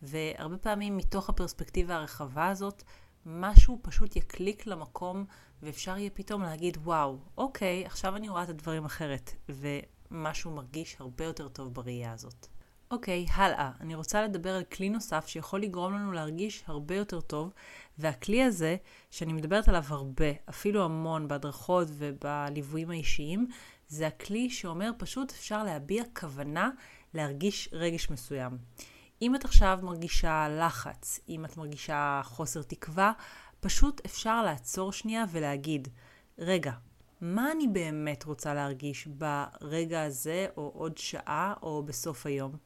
והרבה 0.02 0.56
פעמים 0.56 0.96
מתוך 0.96 1.28
הפרספקטיבה 1.28 1.96
הרחבה 1.96 2.48
הזאת, 2.48 2.82
משהו 3.26 3.78
פשוט 3.82 4.16
יקליק 4.16 4.66
למקום 4.66 5.24
ואפשר 5.62 5.98
יהיה 5.98 6.10
פתאום 6.10 6.42
להגיד, 6.42 6.76
וואו, 6.84 7.18
אוקיי, 7.38 7.86
עכשיו 7.86 8.16
אני 8.16 8.28
רואה 8.28 8.42
את 8.42 8.48
הדברים 8.48 8.84
אחרת, 8.84 9.30
ומשהו 9.48 10.50
מרגיש 10.50 10.96
הרבה 11.00 11.24
יותר 11.24 11.48
טוב 11.48 11.74
בראייה 11.74 12.12
הזאת. 12.12 12.46
אוקיי, 12.90 13.26
הלאה. 13.34 13.70
אני 13.80 13.94
רוצה 13.94 14.22
לדבר 14.22 14.54
על 14.54 14.64
כלי 14.64 14.88
נוסף 14.88 15.26
שיכול 15.26 15.62
לגרום 15.62 15.94
לנו 15.94 16.12
להרגיש 16.12 16.64
הרבה 16.66 16.94
יותר 16.94 17.20
טוב, 17.20 17.52
והכלי 17.98 18.42
הזה, 18.42 18.76
שאני 19.10 19.32
מדברת 19.32 19.68
עליו 19.68 19.84
הרבה, 19.88 20.32
אפילו 20.48 20.84
המון 20.84 21.28
בהדרכות 21.28 21.88
ובליוויים 21.90 22.90
האישיים, 22.90 23.48
זה 23.88 24.06
הכלי 24.06 24.50
שאומר 24.50 24.90
פשוט 24.98 25.32
אפשר 25.32 25.64
להביע 25.64 26.04
כוונה 26.16 26.70
להרגיש 27.14 27.68
רגש 27.72 28.10
מסוים. 28.10 28.58
אם 29.22 29.34
את 29.34 29.44
עכשיו 29.44 29.78
מרגישה 29.82 30.48
לחץ, 30.60 31.20
אם 31.28 31.44
את 31.44 31.56
מרגישה 31.56 32.20
חוסר 32.24 32.62
תקווה, 32.62 33.12
פשוט 33.60 34.00
אפשר 34.06 34.42
לעצור 34.42 34.92
שנייה 34.92 35.24
ולהגיד, 35.30 35.88
רגע, 36.38 36.72
מה 37.20 37.52
אני 37.52 37.68
באמת 37.68 38.24
רוצה 38.24 38.54
להרגיש 38.54 39.06
ברגע 39.06 40.02
הזה, 40.02 40.46
או 40.56 40.72
עוד 40.74 40.98
שעה, 40.98 41.54
או 41.62 41.82
בסוף 41.82 42.26
היום? 42.26 42.56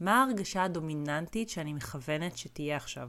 מה 0.00 0.22
ההרגשה 0.22 0.64
הדומיננטית 0.64 1.50
שאני 1.50 1.72
מכוונת 1.72 2.38
שתהיה 2.38 2.76
עכשיו? 2.76 3.08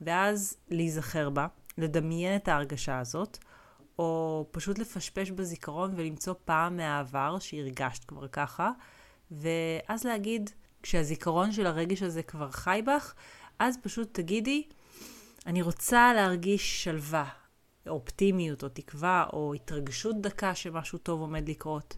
ואז 0.00 0.56
להיזכר 0.68 1.30
בה, 1.30 1.46
לדמיין 1.78 2.36
את 2.36 2.48
ההרגשה 2.48 2.98
הזאת, 2.98 3.38
או 4.00 4.46
פשוט 4.50 4.78
לפשפש 4.78 5.30
בזיכרון 5.30 5.92
ולמצוא 5.96 6.34
פעם 6.44 6.76
מהעבר 6.76 7.38
שהרגשת 7.38 8.04
כבר 8.04 8.28
ככה, 8.28 8.70
ואז 9.30 10.04
להגיד, 10.04 10.50
כשהזיכרון 10.82 11.52
של 11.52 11.66
הרגש 11.66 12.02
הזה 12.02 12.22
כבר 12.22 12.50
חי 12.50 12.82
בך, 12.86 13.14
אז 13.58 13.78
פשוט 13.82 14.08
תגידי, 14.12 14.62
אני 15.46 15.62
רוצה 15.62 16.12
להרגיש 16.14 16.84
שלווה, 16.84 17.28
אופטימיות 17.88 18.62
או 18.62 18.68
תקווה 18.68 19.26
או 19.32 19.54
התרגשות 19.54 20.20
דקה 20.20 20.54
שמשהו 20.54 20.98
טוב 20.98 21.20
עומד 21.20 21.48
לקרות. 21.48 21.96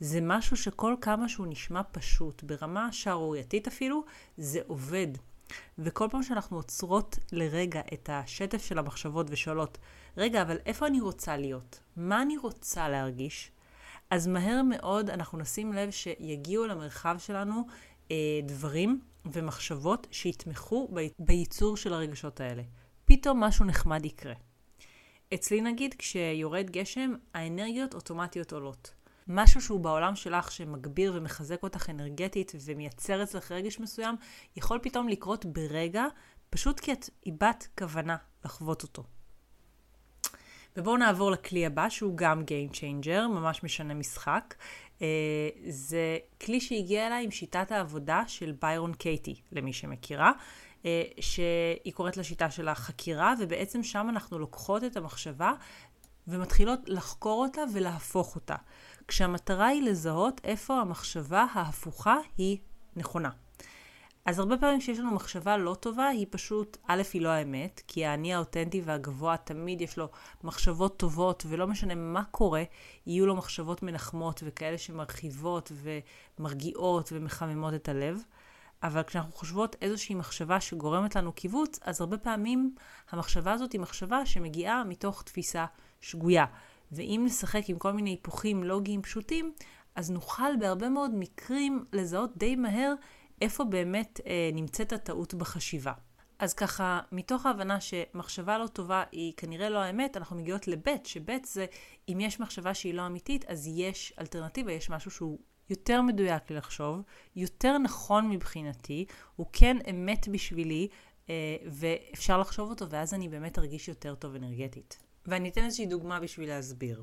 זה 0.00 0.20
משהו 0.22 0.56
שכל 0.56 0.94
כמה 1.00 1.28
שהוא 1.28 1.46
נשמע 1.46 1.80
פשוט, 1.92 2.42
ברמה 2.42 2.92
שערורייתית 2.92 3.66
אפילו, 3.66 4.04
זה 4.36 4.60
עובד. 4.66 5.08
וכל 5.78 6.08
פעם 6.10 6.22
שאנחנו 6.22 6.56
עוצרות 6.56 7.18
לרגע 7.32 7.80
את 7.94 8.10
השטף 8.12 8.64
של 8.64 8.78
המחשבות 8.78 9.26
ושואלות, 9.30 9.78
רגע, 10.16 10.42
אבל 10.42 10.56
איפה 10.66 10.86
אני 10.86 11.00
רוצה 11.00 11.36
להיות? 11.36 11.80
מה 11.96 12.22
אני 12.22 12.36
רוצה 12.36 12.88
להרגיש? 12.88 13.52
אז 14.10 14.26
מהר 14.26 14.62
מאוד 14.62 15.10
אנחנו 15.10 15.38
נשים 15.38 15.72
לב 15.72 15.90
שיגיעו 15.90 16.66
למרחב 16.66 17.16
שלנו 17.18 17.66
אה, 18.10 18.16
דברים 18.42 19.00
ומחשבות 19.32 20.06
שיתמכו 20.10 20.88
בייצור 21.18 21.76
של 21.76 21.92
הרגשות 21.92 22.40
האלה. 22.40 22.62
פתאום 23.04 23.40
משהו 23.40 23.64
נחמד 23.64 24.04
יקרה. 24.04 24.34
אצלי 25.34 25.60
נגיד, 25.60 25.94
כשיורד 25.98 26.70
גשם, 26.70 27.14
האנרגיות 27.34 27.94
אוטומטיות 27.94 28.52
עולות. 28.52 28.94
משהו 29.28 29.60
שהוא 29.60 29.80
בעולם 29.80 30.16
שלך 30.16 30.52
שמגביר 30.52 31.12
ומחזק 31.16 31.62
אותך 31.62 31.90
אנרגטית 31.90 32.52
ומייצר 32.64 33.22
אצלך 33.22 33.52
רגש 33.52 33.80
מסוים, 33.80 34.16
יכול 34.56 34.78
פתאום 34.82 35.08
לקרות 35.08 35.44
ברגע, 35.44 36.04
פשוט 36.50 36.80
כי 36.80 36.92
את 36.92 37.10
איבדת 37.26 37.68
כוונה 37.78 38.16
לחוות 38.44 38.82
אותו. 38.82 39.04
ובואו 40.76 40.96
נעבור 40.96 41.30
לכלי 41.30 41.66
הבא, 41.66 41.88
שהוא 41.88 42.16
גם 42.16 42.42
Game 42.42 42.74
Changer, 42.74 43.28
ממש 43.28 43.62
משנה 43.64 43.94
משחק. 43.94 44.54
Uh, 44.98 45.02
זה 45.68 46.18
כלי 46.40 46.60
שהגיע 46.60 47.06
אליי 47.06 47.24
עם 47.24 47.30
שיטת 47.30 47.72
העבודה 47.72 48.22
של 48.26 48.52
ביירון 48.60 48.94
קייטי, 48.94 49.34
למי 49.52 49.72
שמכירה, 49.72 50.32
uh, 50.82 50.86
שהיא 51.20 51.92
קוראת 51.94 52.16
לשיטה 52.16 52.50
של 52.50 52.68
החקירה, 52.68 53.34
ובעצם 53.38 53.82
שם 53.82 54.06
אנחנו 54.08 54.38
לוקחות 54.38 54.84
את 54.84 54.96
המחשבה 54.96 55.52
ומתחילות 56.28 56.80
לחקור 56.86 57.44
אותה 57.46 57.60
ולהפוך 57.74 58.34
אותה. 58.34 58.56
כשהמטרה 59.08 59.66
היא 59.66 59.82
לזהות 59.82 60.40
איפה 60.44 60.80
המחשבה 60.80 61.46
ההפוכה 61.52 62.16
היא 62.38 62.58
נכונה. 62.96 63.30
אז 64.24 64.38
הרבה 64.38 64.56
פעמים 64.58 64.80
כשיש 64.80 64.98
לנו 64.98 65.10
מחשבה 65.10 65.56
לא 65.56 65.74
טובה, 65.74 66.06
היא 66.08 66.26
פשוט, 66.30 66.76
א', 66.86 67.02
היא 67.12 67.22
לא 67.22 67.28
האמת, 67.28 67.82
כי 67.88 68.06
האני 68.06 68.34
האותנטי 68.34 68.80
והגבוה 68.84 69.36
תמיד 69.36 69.80
יש 69.80 69.98
לו 69.98 70.08
מחשבות 70.44 70.96
טובות, 70.96 71.46
ולא 71.48 71.66
משנה 71.66 71.94
מה 71.94 72.24
קורה, 72.24 72.62
יהיו 73.06 73.26
לו 73.26 73.36
מחשבות 73.36 73.82
מנחמות 73.82 74.40
וכאלה 74.44 74.78
שמרחיבות 74.78 75.72
ומרגיעות 76.38 77.10
ומחממות 77.12 77.74
את 77.74 77.88
הלב. 77.88 78.22
אבל 78.82 79.02
כשאנחנו 79.02 79.32
חושבות 79.32 79.76
איזושהי 79.82 80.14
מחשבה 80.14 80.60
שגורמת 80.60 81.16
לנו 81.16 81.32
קיבוץ, 81.32 81.78
אז 81.82 82.00
הרבה 82.00 82.18
פעמים 82.18 82.74
המחשבה 83.10 83.52
הזאת 83.52 83.72
היא 83.72 83.80
מחשבה 83.80 84.26
שמגיעה 84.26 84.84
מתוך 84.84 85.22
תפיסה 85.22 85.66
שגויה. 86.00 86.44
ואם 86.92 87.22
נשחק 87.26 87.62
עם 87.68 87.78
כל 87.78 87.92
מיני 87.92 88.10
היפוכים 88.10 88.64
לוגיים 88.64 89.02
פשוטים, 89.02 89.52
אז 89.94 90.10
נוכל 90.10 90.56
בהרבה 90.60 90.88
מאוד 90.88 91.10
מקרים 91.14 91.84
לזהות 91.92 92.36
די 92.36 92.56
מהר 92.56 92.94
איפה 93.40 93.64
באמת 93.64 94.20
אה, 94.26 94.50
נמצאת 94.52 94.92
הטעות 94.92 95.34
בחשיבה. 95.34 95.92
אז 96.38 96.54
ככה, 96.54 97.00
מתוך 97.12 97.46
ההבנה 97.46 97.78
שמחשבה 97.80 98.58
לא 98.58 98.66
טובה 98.66 99.02
היא 99.12 99.32
כנראה 99.36 99.68
לא 99.68 99.78
האמת, 99.78 100.16
אנחנו 100.16 100.36
מגיעות 100.36 100.68
לבית, 100.68 101.06
שבית 101.06 101.44
זה, 101.44 101.66
אם 102.08 102.20
יש 102.20 102.40
מחשבה 102.40 102.74
שהיא 102.74 102.94
לא 102.94 103.06
אמיתית, 103.06 103.44
אז 103.44 103.68
יש 103.74 104.12
אלטרנטיבה, 104.18 104.72
יש 104.72 104.90
משהו 104.90 105.10
שהוא 105.10 105.38
יותר 105.70 106.02
מדויק 106.02 106.50
לי 106.50 106.56
לחשוב, 106.56 107.02
יותר 107.36 107.78
נכון 107.78 108.30
מבחינתי, 108.30 109.04
הוא 109.36 109.46
כן 109.52 109.76
אמת 109.90 110.28
בשבילי, 110.28 110.88
אה, 111.30 111.56
ואפשר 111.66 112.38
לחשוב 112.38 112.70
אותו, 112.70 112.90
ואז 112.90 113.14
אני 113.14 113.28
באמת 113.28 113.58
ארגיש 113.58 113.88
יותר 113.88 114.14
טוב 114.14 114.34
אנרגטית. 114.34 114.98
ואני 115.26 115.48
אתן 115.48 115.64
איזושהי 115.64 115.86
דוגמה 115.86 116.20
בשביל 116.20 116.48
להסביר. 116.48 117.02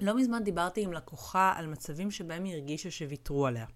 לא 0.00 0.16
מזמן 0.16 0.44
דיברתי 0.44 0.82
עם 0.82 0.92
לקוחה 0.92 1.52
על 1.56 1.66
מצבים 1.66 2.10
שבהם 2.10 2.44
היא 2.44 2.54
הרגישה 2.54 2.90
שוויתרו 2.90 3.46
עליה. 3.46 3.66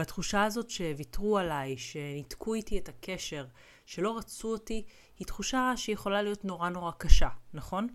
והתחושה 0.00 0.44
הזאת 0.44 0.70
שוויתרו 0.70 1.38
עליי, 1.38 1.78
שניתקו 1.78 2.54
איתי 2.54 2.78
את 2.78 2.88
הקשר, 2.88 3.46
שלא 3.86 4.16
רצו 4.18 4.48
אותי, 4.52 4.84
היא 5.18 5.26
תחושה 5.26 5.72
שיכולה 5.76 6.22
להיות 6.22 6.44
נורא 6.44 6.68
נורא 6.68 6.90
קשה, 6.98 7.28
נכון? 7.54 7.88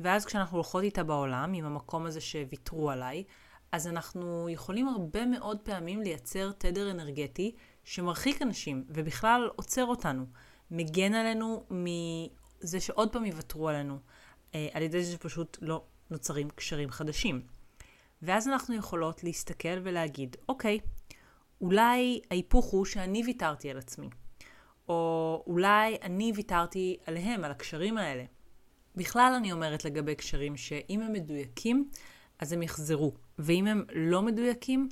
ואז 0.00 0.24
כשאנחנו 0.24 0.56
הולכות 0.56 0.82
איתה 0.82 1.04
בעולם, 1.04 1.52
עם 1.52 1.64
המקום 1.64 2.06
הזה 2.06 2.20
שוויתרו 2.20 2.90
עליי, 2.90 3.24
אז 3.72 3.86
אנחנו 3.86 4.48
יכולים 4.48 4.88
הרבה 4.88 5.26
מאוד 5.26 5.58
פעמים 5.60 6.02
לייצר 6.02 6.52
תדר 6.52 6.90
אנרגטי 6.90 7.54
שמרחיק 7.84 8.42
אנשים, 8.42 8.84
ובכלל 8.88 9.50
עוצר 9.56 9.84
אותנו. 9.84 10.26
מגן 10.70 11.14
עלינו 11.14 11.66
מזה 11.70 12.80
שעוד 12.80 13.12
פעם 13.12 13.24
יוותרו 13.24 13.68
עלינו, 13.68 13.98
אה, 14.54 14.68
על 14.72 14.82
ידי 14.82 15.04
זה 15.04 15.12
שפשוט 15.12 15.58
לא 15.60 15.84
נוצרים 16.10 16.50
קשרים 16.50 16.90
חדשים. 16.90 17.42
ואז 18.22 18.48
אנחנו 18.48 18.74
יכולות 18.74 19.24
להסתכל 19.24 19.78
ולהגיד, 19.82 20.36
אוקיי, 20.48 20.78
אולי 21.60 22.20
ההיפוך 22.30 22.66
הוא 22.66 22.84
שאני 22.84 23.22
ויתרתי 23.26 23.70
על 23.70 23.78
עצמי. 23.78 24.10
או 24.88 25.44
אולי 25.46 25.96
אני 26.02 26.32
ויתרתי 26.34 26.96
עליהם, 27.06 27.44
על 27.44 27.50
הקשרים 27.50 27.98
האלה. 27.98 28.24
בכלל 28.96 29.32
אני 29.36 29.52
אומרת 29.52 29.84
לגבי 29.84 30.14
קשרים 30.14 30.56
שאם 30.56 31.02
הם 31.02 31.12
מדויקים, 31.12 31.88
אז 32.38 32.52
הם 32.52 32.62
יחזרו. 32.62 33.12
ואם 33.38 33.66
הם 33.66 33.84
לא 33.94 34.22
מדויקים, 34.22 34.88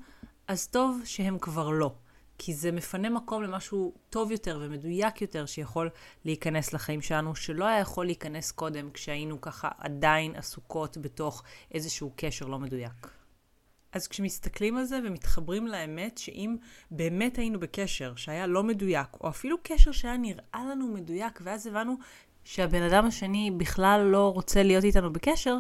אז 0.49 0.67
טוב 0.67 1.01
שהם 1.05 1.39
כבר 1.39 1.71
לא. 1.71 1.95
כי 2.39 2.55
זה 2.55 2.73
מפנה 2.73 3.11
מקום 3.11 3.43
למשהו 3.43 3.95
טוב 4.11 4.31
יותר 4.31 4.59
ומדויק 4.63 5.23
יותר 5.23 5.47
שיכול 5.47 5.91
להיכנס 6.25 6.73
לחיים 6.73 7.03
שלנו, 7.03 7.35
שלא 7.35 7.65
היה 7.65 7.79
יכול 7.81 8.07
להיכנס 8.07 8.53
קודם 8.53 8.91
כשהיינו 8.91 9.41
ככה 9.41 9.69
עדיין 9.79 10.35
עסוקות 10.35 10.99
בתוך 10.99 11.43
איזשהו 11.75 12.13
קשר 12.17 12.47
לא 12.47 12.59
מדויק. 12.59 13.18
אז 13.93 14.09
כשמסתכלים 14.09 14.77
על 14.77 14.85
זה 14.85 14.99
ומתחברים 15.05 15.67
לאמת, 15.67 16.19
שאם 16.19 16.57
באמת 16.91 17.39
היינו 17.39 17.61
בקשר 17.61 18.13
שהיה 18.17 18.47
לא 18.47 18.63
מדויק, 18.63 19.09
או 19.21 19.29
אפילו 19.29 19.57
קשר 19.63 19.93
שהיה 19.93 20.17
נראה 20.17 20.65
לנו 20.71 20.89
מדויק, 20.89 21.41
ואז 21.43 21.67
הבנו 21.67 21.97
שהבן 22.45 22.83
אדם 22.83 23.07
השני 23.07 23.51
בכלל 23.57 24.01
לא 24.01 24.33
רוצה 24.33 24.63
להיות 24.63 24.85
איתנו 24.85 25.13
בקשר, 25.13 25.59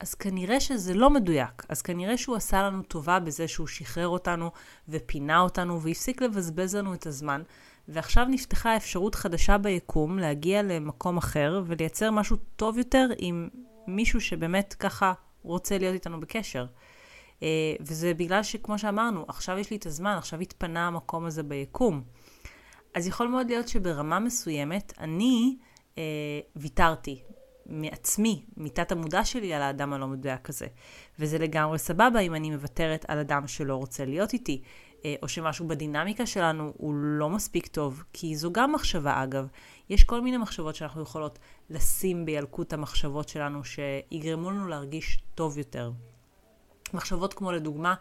אז 0.00 0.14
כנראה 0.14 0.60
שזה 0.60 0.94
לא 0.94 1.10
מדויק. 1.10 1.66
אז 1.68 1.82
כנראה 1.82 2.16
שהוא 2.16 2.36
עשה 2.36 2.62
לנו 2.62 2.82
טובה 2.82 3.20
בזה 3.20 3.48
שהוא 3.48 3.66
שחרר 3.66 4.08
אותנו 4.08 4.50
ופינה 4.88 5.40
אותנו 5.40 5.82
והפסיק 5.82 6.22
לבזבז 6.22 6.76
לנו 6.76 6.94
את 6.94 7.06
הזמן. 7.06 7.42
ועכשיו 7.88 8.26
נפתחה 8.30 8.76
אפשרות 8.76 9.14
חדשה 9.14 9.58
ביקום 9.58 10.18
להגיע 10.18 10.62
למקום 10.62 11.16
אחר 11.16 11.62
ולייצר 11.66 12.10
משהו 12.10 12.36
טוב 12.56 12.78
יותר 12.78 13.08
עם 13.18 13.48
מישהו 13.86 14.20
שבאמת 14.20 14.74
ככה 14.74 15.12
רוצה 15.42 15.78
להיות 15.78 15.94
איתנו 15.94 16.20
בקשר. 16.20 16.66
אה, 17.42 17.48
וזה 17.80 18.14
בגלל 18.14 18.42
שכמו 18.42 18.78
שאמרנו, 18.78 19.24
עכשיו 19.28 19.58
יש 19.58 19.70
לי 19.70 19.76
את 19.76 19.86
הזמן, 19.86 20.14
עכשיו 20.18 20.40
התפנה 20.40 20.86
המקום 20.86 21.24
הזה 21.24 21.42
ביקום. 21.42 22.02
אז 22.94 23.06
יכול 23.06 23.28
מאוד 23.28 23.46
להיות 23.46 23.68
שברמה 23.68 24.18
מסוימת 24.18 24.92
אני 24.98 25.56
אה, 25.98 26.02
ויתרתי 26.56 27.22
מעצמי, 27.66 28.44
מתת 28.56 28.92
המודע 28.92 29.24
שלי 29.24 29.54
על 29.54 29.62
האדם 29.62 29.92
הלא 29.92 30.06
מדויק 30.06 30.48
הזה. 30.48 30.66
וזה 31.18 31.38
לגמרי 31.38 31.78
סבבה 31.78 32.20
אם 32.20 32.34
אני 32.34 32.50
מוותרת 32.50 33.04
על 33.08 33.18
אדם 33.18 33.46
שלא 33.46 33.76
רוצה 33.76 34.04
להיות 34.04 34.32
איתי, 34.32 34.62
אה, 35.04 35.14
או 35.22 35.28
שמשהו 35.28 35.68
בדינמיקה 35.68 36.26
שלנו 36.26 36.72
הוא 36.76 36.94
לא 36.94 37.28
מספיק 37.28 37.66
טוב, 37.66 38.04
כי 38.12 38.36
זו 38.36 38.52
גם 38.52 38.72
מחשבה 38.72 39.22
אגב. 39.22 39.46
יש 39.90 40.04
כל 40.04 40.20
מיני 40.20 40.36
מחשבות 40.36 40.74
שאנחנו 40.74 41.02
יכולות 41.02 41.38
לשים 41.70 42.24
בילקוט 42.24 42.72
המחשבות 42.72 43.28
שלנו, 43.28 43.64
שיגרמו 43.64 44.50
לנו 44.50 44.68
להרגיש 44.68 45.22
טוב 45.34 45.58
יותר. 45.58 45.92
מחשבות 46.94 47.34
כמו 47.34 47.52
לדוגמה, 47.52 47.94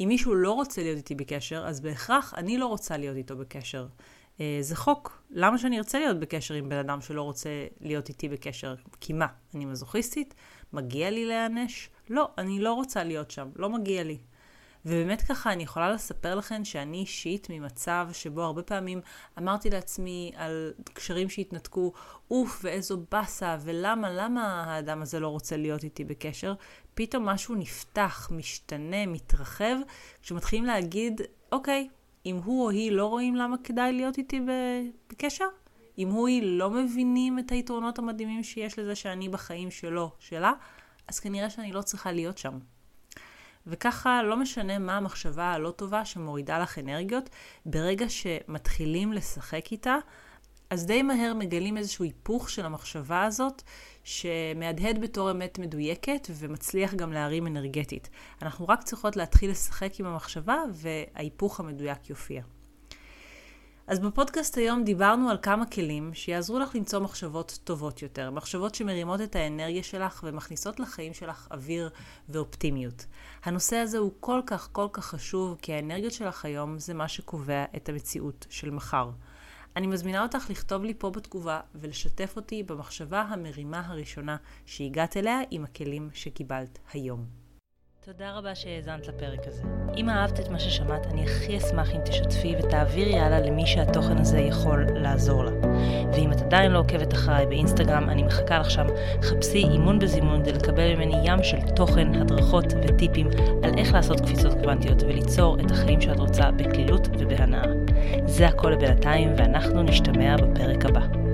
אם 0.00 0.04
מישהו 0.08 0.34
לא 0.34 0.52
רוצה 0.52 0.82
להיות 0.82 0.96
איתי 0.96 1.14
בקשר, 1.14 1.64
אז 1.66 1.80
בהכרח 1.80 2.34
אני 2.36 2.58
לא 2.58 2.66
רוצה 2.66 2.96
להיות 2.96 3.16
איתו 3.16 3.36
בקשר. 3.36 3.86
אה, 4.40 4.58
זה 4.60 4.76
חוק. 4.76 5.22
למה 5.30 5.58
שאני 5.58 5.78
ארצה 5.78 5.98
להיות 5.98 6.20
בקשר 6.20 6.54
עם 6.54 6.68
בן 6.68 6.76
אדם 6.76 7.00
שלא 7.00 7.22
רוצה 7.22 7.50
להיות 7.80 8.08
איתי 8.08 8.28
בקשר? 8.28 8.74
כי 9.00 9.12
מה, 9.12 9.26
אני 9.54 9.64
מזוכיסטית? 9.64 10.34
מגיע 10.72 11.10
לי 11.10 11.24
להיענש? 11.24 11.88
לא, 12.10 12.28
אני 12.38 12.60
לא 12.60 12.72
רוצה 12.72 13.04
להיות 13.04 13.30
שם, 13.30 13.48
לא 13.56 13.70
מגיע 13.70 14.02
לי. 14.02 14.18
ובאמת 14.86 15.22
ככה 15.22 15.52
אני 15.52 15.62
יכולה 15.62 15.90
לספר 15.90 16.34
לכם 16.34 16.64
שאני 16.64 16.96
אישית 16.96 17.46
ממצב 17.50 18.08
שבו 18.12 18.42
הרבה 18.42 18.62
פעמים 18.62 19.00
אמרתי 19.38 19.70
לעצמי 19.70 20.32
על 20.36 20.72
קשרים 20.94 21.28
שהתנתקו, 21.28 21.92
אוף 22.30 22.60
ואיזו 22.62 22.98
באסה 23.10 23.56
ולמה, 23.60 24.10
למה 24.10 24.64
האדם 24.64 25.02
הזה 25.02 25.20
לא 25.20 25.28
רוצה 25.28 25.56
להיות 25.56 25.84
איתי 25.84 26.04
בקשר, 26.04 26.54
פתאום 26.94 27.24
משהו 27.24 27.54
נפתח, 27.54 28.28
משתנה, 28.32 29.06
מתרחב, 29.06 29.76
כשמתחילים 30.22 30.64
להגיד, 30.64 31.20
אוקיי, 31.52 31.88
אם 32.26 32.36
הוא 32.44 32.64
או 32.64 32.70
היא 32.70 32.92
לא 32.92 33.06
רואים 33.06 33.36
למה 33.36 33.56
כדאי 33.64 33.92
להיות 33.92 34.18
איתי 34.18 34.40
בקשר, 35.10 35.48
אם 35.98 36.08
הוא 36.08 36.20
או 36.20 36.26
היא 36.26 36.58
לא 36.58 36.70
מבינים 36.70 37.38
את 37.38 37.50
היתרונות 37.50 37.98
המדהימים 37.98 38.42
שיש 38.42 38.78
לזה 38.78 38.94
שאני 38.94 39.28
בחיים 39.28 39.70
שלו, 39.70 40.10
שלה, 40.18 40.52
אז 41.08 41.20
כנראה 41.20 41.50
שאני 41.50 41.72
לא 41.72 41.82
צריכה 41.82 42.12
להיות 42.12 42.38
שם. 42.38 42.58
וככה 43.66 44.22
לא 44.22 44.36
משנה 44.36 44.78
מה 44.78 44.96
המחשבה 44.96 45.44
הלא 45.52 45.70
טובה 45.70 46.04
שמורידה 46.04 46.58
לך 46.58 46.78
אנרגיות, 46.78 47.30
ברגע 47.66 48.08
שמתחילים 48.08 49.12
לשחק 49.12 49.72
איתה, 49.72 49.96
אז 50.70 50.86
די 50.86 51.02
מהר 51.02 51.34
מגלים 51.34 51.76
איזשהו 51.76 52.04
היפוך 52.04 52.50
של 52.50 52.66
המחשבה 52.66 53.24
הזאת, 53.24 53.62
שמהדהד 54.04 55.00
בתור 55.00 55.30
אמת 55.30 55.58
מדויקת 55.58 56.28
ומצליח 56.34 56.94
גם 56.94 57.12
להרים 57.12 57.46
אנרגטית. 57.46 58.08
אנחנו 58.42 58.68
רק 58.68 58.82
צריכות 58.82 59.16
להתחיל 59.16 59.50
לשחק 59.50 60.00
עם 60.00 60.06
המחשבה 60.06 60.56
וההיפוך 60.72 61.60
המדויק 61.60 62.10
יופיע. 62.10 62.42
אז 63.86 63.98
בפודקאסט 63.98 64.58
היום 64.58 64.84
דיברנו 64.84 65.30
על 65.30 65.36
כמה 65.42 65.66
כלים 65.66 66.14
שיעזרו 66.14 66.58
לך 66.58 66.74
למצוא 66.74 67.00
מחשבות 67.00 67.58
טובות 67.64 68.02
יותר, 68.02 68.30
מחשבות 68.30 68.74
שמרימות 68.74 69.20
את 69.20 69.36
האנרגיה 69.36 69.82
שלך 69.82 70.24
ומכניסות 70.26 70.80
לחיים 70.80 71.14
שלך 71.14 71.48
אוויר 71.50 71.90
ואופטימיות. 72.28 73.06
הנושא 73.44 73.76
הזה 73.76 73.98
הוא 73.98 74.12
כל 74.20 74.40
כך 74.46 74.68
כל 74.72 74.88
כך 74.92 75.04
חשוב, 75.04 75.56
כי 75.62 75.72
האנרגיות 75.72 76.12
שלך 76.12 76.44
היום 76.44 76.78
זה 76.78 76.94
מה 76.94 77.08
שקובע 77.08 77.64
את 77.76 77.88
המציאות 77.88 78.46
של 78.50 78.70
מחר. 78.70 79.10
אני 79.76 79.86
מזמינה 79.86 80.22
אותך 80.22 80.50
לכתוב 80.50 80.84
לי 80.84 80.94
פה 80.98 81.10
בתגובה 81.10 81.60
ולשתף 81.74 82.32
אותי 82.36 82.62
במחשבה 82.62 83.20
המרימה 83.20 83.82
הראשונה 83.86 84.36
שהגעת 84.66 85.16
אליה 85.16 85.40
עם 85.50 85.64
הכלים 85.64 86.08
שקיבלת 86.12 86.78
היום. 86.92 87.45
תודה 88.06 88.32
רבה 88.32 88.54
שהאזנת 88.54 89.08
לפרק 89.08 89.46
הזה. 89.46 89.62
אם 89.96 90.10
אהבת 90.10 90.40
את 90.40 90.48
מה 90.48 90.58
ששמעת, 90.58 91.06
אני 91.06 91.24
הכי 91.24 91.58
אשמח 91.58 91.90
אם 91.94 92.00
תשתפי 92.04 92.54
ותעבירי 92.58 93.18
הלאה 93.18 93.40
למי 93.40 93.66
שהתוכן 93.66 94.18
הזה 94.18 94.38
יכול 94.38 94.86
לעזור 94.94 95.44
לה. 95.44 95.50
ואם 96.12 96.32
את 96.32 96.40
עדיין 96.40 96.72
לא 96.72 96.78
עוקבת 96.78 97.12
אחריי 97.12 97.46
באינסטגרם, 97.46 98.10
אני 98.10 98.22
מחכה 98.22 98.58
לך 98.58 98.70
שם. 98.70 98.86
חפשי 99.22 99.58
אימון 99.58 99.98
בזימון 99.98 100.42
כדי 100.42 100.52
לקבל 100.52 100.94
ממני 100.94 101.20
ים 101.24 101.42
של 101.42 101.60
תוכן, 101.76 102.14
הדרכות 102.14 102.64
וטיפים 102.82 103.28
על 103.62 103.78
איך 103.78 103.92
לעשות 103.92 104.20
קפיצות 104.20 104.52
קוונטיות 104.52 105.02
וליצור 105.02 105.56
את 105.60 105.70
החיים 105.70 106.00
שאת 106.00 106.18
רוצה 106.18 106.50
בקלילות 106.50 107.08
ובהנאה. 107.18 107.66
זה 108.26 108.46
הכל 108.46 108.70
לבינתיים, 108.70 109.32
ואנחנו 109.36 109.82
נשתמע 109.82 110.36
בפרק 110.36 110.84
הבא. 110.84 111.25